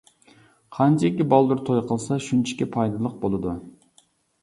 قانچىكى 0.77 1.27
بالدۇر 1.35 1.63
توي 1.69 1.83
قىلسا، 1.91 2.19
شۇنچىكى 2.31 2.71
پايدىلىق 2.75 3.25
بولىدۇ. 3.25 3.59